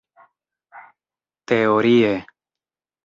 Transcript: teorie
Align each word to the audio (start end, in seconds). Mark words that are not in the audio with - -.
teorie 1.47 2.17